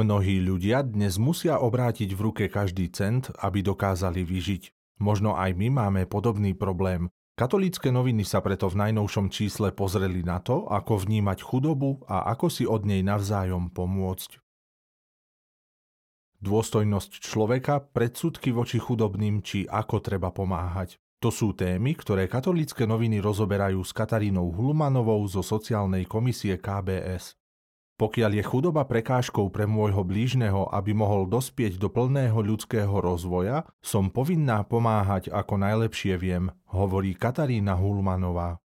[0.00, 4.96] Mnohí ľudia dnes musia obrátiť v ruke každý cent, aby dokázali vyžiť.
[4.96, 7.12] Možno aj my máme podobný problém.
[7.36, 12.48] Katolícke noviny sa preto v najnovšom čísle pozreli na to, ako vnímať chudobu a ako
[12.48, 14.40] si od nej navzájom pomôcť.
[16.40, 20.96] Dôstojnosť človeka, predsudky voči chudobným či ako treba pomáhať.
[21.20, 27.39] To sú témy, ktoré katolícke noviny rozoberajú s Katarínou Hulmanovou zo sociálnej komisie KBS.
[28.00, 34.08] Pokiaľ je chudoba prekážkou pre môjho blížneho, aby mohol dospieť do plného ľudského rozvoja, som
[34.08, 38.56] povinná pomáhať ako najlepšie viem, hovorí Katarína Hulmanová.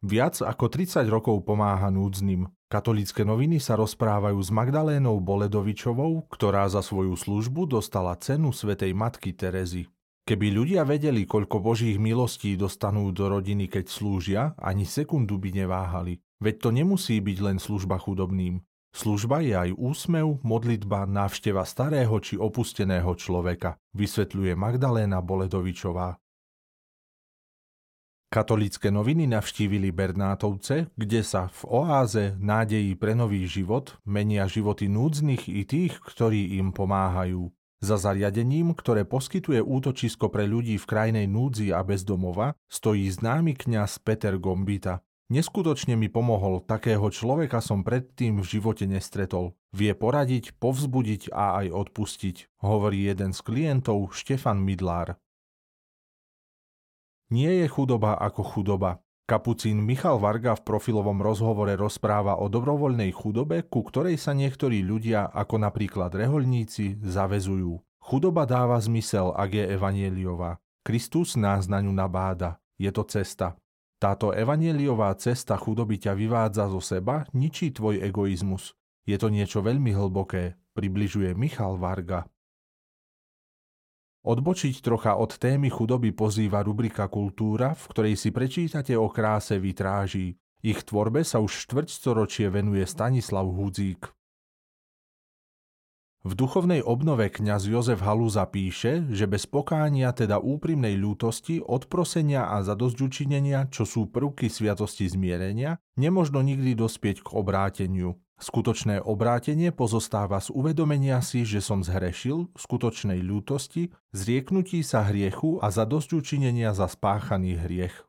[0.00, 2.48] Viac ako 30 rokov pomáha núdznym.
[2.72, 9.36] Katolícke noviny sa rozprávajú s Magdalénou Boledovičovou, ktorá za svoju službu dostala cenu Svetej Matky
[9.36, 9.92] Terezy.
[10.26, 16.18] Keby ľudia vedeli, koľko božích milostí dostanú do rodiny, keď slúžia, ani sekundu by neváhali.
[16.42, 18.58] Veď to nemusí byť len služba chudobným.
[18.90, 26.18] Služba je aj úsmev, modlitba, návšteva starého či opusteného človeka, vysvetľuje Magdaléna Boledovičová.
[28.26, 35.46] Katolícke noviny navštívili Bernátovce, kde sa v oáze nádejí pre nový život menia životy núdznych
[35.46, 37.46] i tých, ktorí im pomáhajú.
[37.86, 44.02] Za zariadením, ktoré poskytuje útočisko pre ľudí v krajnej núdzi a bezdomova, stojí známy kňaz
[44.02, 45.06] Peter Gombita.
[45.30, 49.54] Neskutočne mi pomohol, takého človeka som predtým v živote nestretol.
[49.70, 55.14] Vie poradiť, povzbudiť a aj odpustiť, hovorí jeden z klientov Štefan Midlár.
[57.30, 58.98] Nie je chudoba ako chudoba.
[59.26, 65.34] Kapucín Michal Varga v profilovom rozhovore rozpráva o dobrovoľnej chudobe, ku ktorej sa niektorí ľudia,
[65.34, 67.74] ako napríklad reholníci, zavezujú.
[67.98, 70.62] Chudoba dáva zmysel, ak je evanieliová.
[70.86, 72.62] Kristus nás na ňu nabáda.
[72.78, 73.58] Je to cesta.
[73.98, 78.78] Táto evanieliová cesta chudoby ťa vyvádza zo seba, ničí tvoj egoizmus.
[79.10, 82.30] Je to niečo veľmi hlboké, približuje Michal Varga.
[84.26, 90.34] Odbočiť trocha od témy chudoby pozýva rubrika Kultúra, v ktorej si prečítate o kráse vitráží.
[90.66, 94.10] Ich tvorbe sa už štvrťstoročie venuje Stanislav Hudzík.
[96.26, 102.66] V duchovnej obnove kňaz Jozef Halúza píše, že bez pokánia, teda úprimnej ľútosti, odprosenia a
[102.66, 108.18] zadozďučinenia, čo sú prvky sviatosti zmierenia, nemožno nikdy dospieť k obráteniu.
[108.36, 115.72] Skutočné obrátenie pozostáva z uvedomenia si, že som zhrešil, skutočnej ľútosti, zrieknutí sa hriechu a
[115.72, 118.06] zadosťučinenia za spáchaný hriech.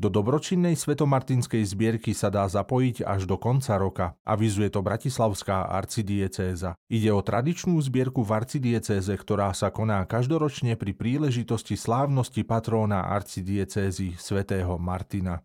[0.00, 6.72] Do dobročinnej svetomartinskej zbierky sa dá zapojiť až do konca roka, avizuje to Bratislavská arcidiecéza.
[6.88, 14.16] Ide o tradičnú zbierku v arcidiecéze, ktorá sa koná každoročne pri príležitosti slávnosti patróna arcidiecézy
[14.16, 15.44] svätého Martina.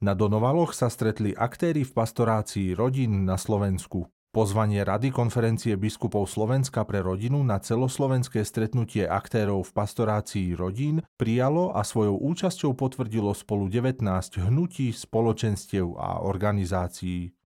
[0.00, 4.08] Na Donovaloch sa stretli aktéry v pastorácii rodín na Slovensku.
[4.32, 11.76] Pozvanie Rady konferencie biskupov Slovenska pre rodinu na celoslovenské stretnutie aktérov v pastorácii rodín prijalo
[11.76, 14.00] a svojou účasťou potvrdilo spolu 19
[14.40, 17.36] hnutí, spoločenstiev a organizácií.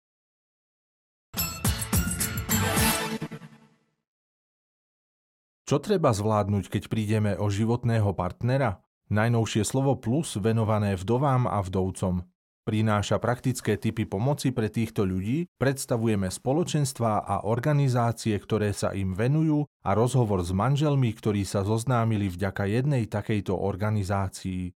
[5.67, 8.79] Čo treba zvládnuť, keď prídeme o životného partnera?
[9.11, 12.31] Najnovšie slovo plus venované vdovám a vdovcom
[12.65, 19.69] prináša praktické typy pomoci pre týchto ľudí, predstavujeme spoločenstvá a organizácie, ktoré sa im venujú
[19.85, 24.73] a rozhovor s manželmi, ktorí sa zoznámili vďaka jednej takejto organizácii.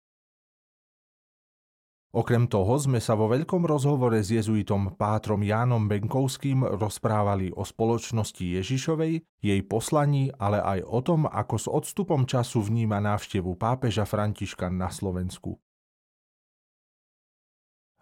[2.17, 8.41] Okrem toho sme sa vo veľkom rozhovore s jezuitom Pátrom Jánom Benkovským rozprávali o spoločnosti
[8.41, 14.73] Ježišovej, jej poslaní, ale aj o tom, ako s odstupom času vníma návštevu pápeža Františka
[14.73, 15.61] na Slovensku.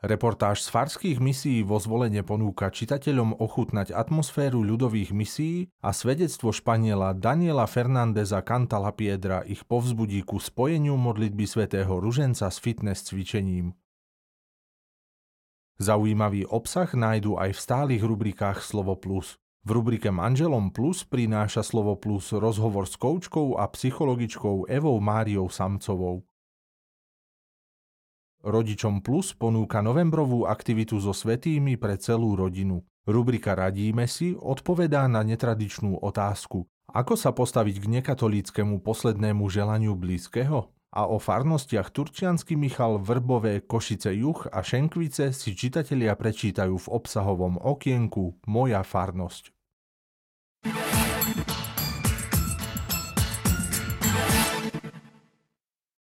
[0.05, 7.17] Reportáž z farských misií vo zvolenie ponúka čitateľom ochutnať atmosféru ľudových misií a svedectvo Španiela
[7.17, 13.73] Daniela Fernandeza Cantala Piedra ich povzbudí ku spojeniu modlitby svätého Ruženca s fitness cvičením.
[15.81, 19.41] Zaujímavý obsah nájdu aj v stálych rubrikách Slovo Plus.
[19.65, 26.29] V rubrike Manželom Plus prináša Slovo Plus rozhovor s koučkou a psychologičkou Evou Máriou Samcovou.
[28.45, 32.85] Rodičom Plus ponúka novembrovú aktivitu so svetými pre celú rodinu.
[33.09, 36.69] Rubrika Radíme si odpovedá na netradičnú otázku.
[36.93, 40.69] Ako sa postaviť k nekatolíckému poslednému želaniu blízkeho?
[40.95, 47.59] A o farnostiach Turčiansky Michal, Vrbové, Košice Juch a Šenkvice si čitatelia prečítajú v obsahovom
[47.59, 49.54] okienku Moja farnosť.